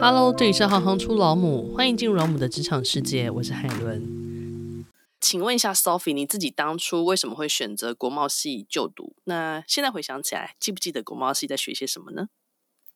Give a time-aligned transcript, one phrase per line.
[0.00, 4.84] Hello，这里是行行出老母，欢迎进入老母的职场世界，我是海伦。
[5.20, 9.14] 请问一下，Sophie，你自己当初为什么会选择国贸系就读？
[9.24, 12.28] 那现在回想起来，记不记得国贸系在学些什么呢？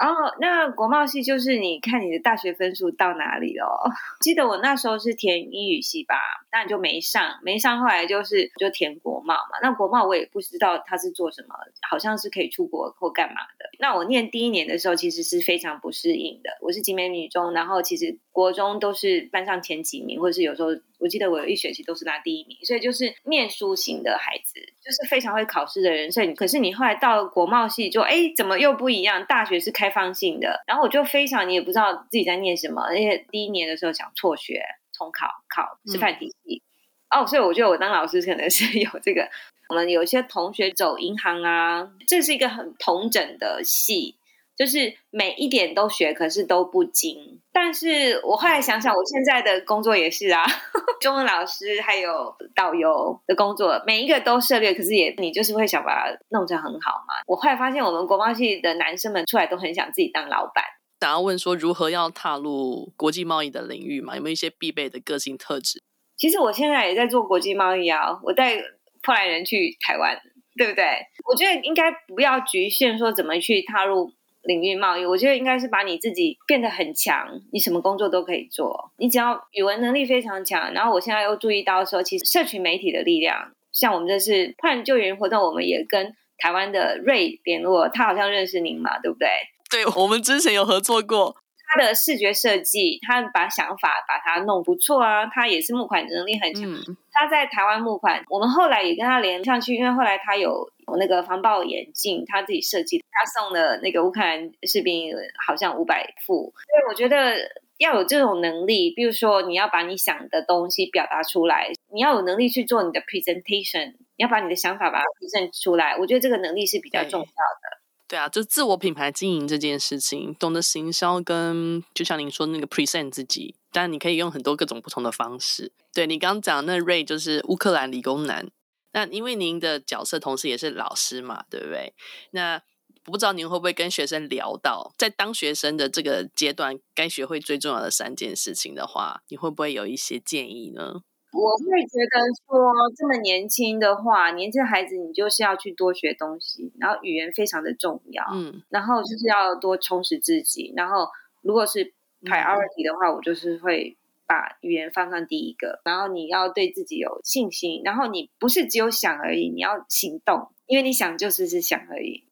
[0.00, 3.92] 哦，那国贸系就是你看你的大学分数到哪里了？
[4.20, 6.16] 记得我那时候是填英语系吧，
[6.50, 9.58] 那你就没上，没上，后来就是就填国贸嘛。
[9.60, 11.54] 那国贸我也不知道他是做什么，
[11.86, 13.70] 好像是可以出国或干嘛的。
[13.78, 16.50] 那我念第一年的时候，其实是非常不适应的。
[16.62, 20.70] 我是集美女中，然后其实国中都是班上前几名，或者是有时候。
[21.00, 26.12] 我记得我有一学期都是拿第一名，所以就是念书型的孩子，就是非常会考试的人。
[26.12, 29.24] 所以，可是你后来到国贸系就，就哎，怎么又不一样？
[29.26, 36.62] 大学是开放性的，然后我就非常，你也不知道自己在念什么，而且第一年的时候想辍学重考，考师范体系。
[37.08, 39.28] 嗯、哦，所以我觉得我当老师可能是有这个。
[39.68, 44.16] 我们有些同学走银行啊，这是一个很统整的系。
[44.56, 47.40] 就是每一点都学，可是都不精。
[47.50, 50.44] 但是我后来想想，我现在的工作也是啊，
[51.00, 57.14] 中文老师还有导游的工作，每一个都涉猎，可是也你就是会想把它弄成很好嘛。
[57.26, 60.64] 我后来发现，我们国贸系的男生们出来都很想自己当老板。
[61.00, 64.16] 想要问说，如何要踏入国际贸易的领域嘛？
[64.16, 65.82] 有没有一些必备的个性特质？
[66.16, 68.56] 其实我现在也在做国际贸易啊，我带
[69.02, 70.20] 破烂人去台湾，
[70.56, 70.84] 对不对？
[71.26, 74.12] 我觉得应该不要局限说怎么去踏入。
[74.50, 78.90] 领域贸易，我觉得应该是把你自己变得很强，你什么工作都可以做。
[78.96, 89.28] 你只要语文能力非常强，然后我现在又注意到说，其实社群媒体的力量，像我们这次破烂救援活动，我们也跟台湾的瑞联络，他好像认识您嘛，对不对？
[89.70, 91.36] 对，我们之前有合作过。
[91.72, 96.64] 他的视觉设计，他把想法把它弄不错啊，他也是募款能力很强。
[96.64, 105.12] 嗯、他在台湾募款，我们后来也跟他连上去，因为后来他有有那个防爆眼镜，他自己设计，他送的那个乌克兰士兵
[105.46, 106.52] 好像五百副。
[106.54, 107.36] 所以我觉得
[107.78, 117.80] 要有这种能力，比如说你要把你想的东西表达出来，你要有能力去做你的 presentation，你要把你的想法把它 present 出来，我觉得这个能力是比较重要的。
[118.08, 125.70] 对啊，就自我品牌经营这件事情，懂得行销跟就像您说的那个 present 自己，当然你可以用很多各种不同的方式。
[125.94, 128.48] 对，你刚刚讲的那 Ray 就是乌克兰理工男，
[128.92, 131.94] 那因为您的角色同时也是老师嘛，对不对？
[132.32, 132.60] 那
[133.02, 141.02] 不知道您会不会跟学生聊到，在当学生的这个阶段，该学会最重要的三件事情的话，你会不会有一些建议呢？
[141.32, 151.08] 我会觉得说，这么年轻的话，年轻的孩子你就是要去多学东西，然后语言非常的重要，嗯，然后就是要多充实自己，然后
[151.40, 153.96] 如果是 priority 的话，嗯，我就是会
[154.30, 162.28] 把语言放上第一个，然后你要对自己有信心，然后你不是只有想而已，你要行动，因为你想就是是想而已。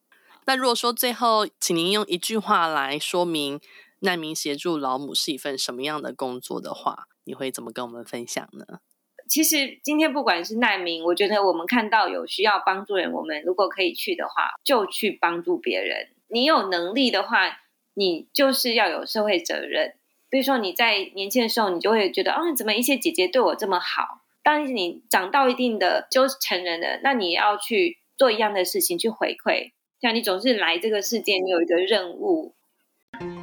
[0.47, 3.61] 那如果说最后，请您用一句话来说明
[4.03, 8.79] 难民协助老母是一份什么样的工作的话，你会怎么跟我们分享呢？
[9.29, 16.11] 其实今天不管是难民，我觉得我们看到有需要帮助人，我们如果可以去的话，就去帮助别人。
[16.29, 17.59] 你有能力的话，
[17.93, 19.97] 你就是要有社会责任。
[20.31, 24.23] 比如说你在年轻的时候，你就会觉得，啊，怎么一些姐姐对我这么好？
[24.43, 29.73] 当你长到一定的就是成人了，那你要去做一样的事情去回馈。
[30.01, 32.55] 像你总是来这个世界，你有一个任务。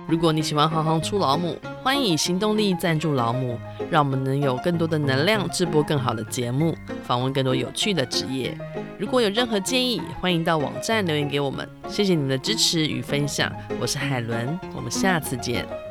[0.07, 3.57] 如果你喜欢行行出老母，欢迎以行动力赞助老母，
[3.90, 8.56] 让我们能有更多的能量制播更好的节目，访问更多有趣的职业。
[9.00, 11.67] 如果有任何建议，欢迎到网站留言给我们。
[11.90, 15.84] 谢谢你们的支持与分享，我是海伦，我们下次见。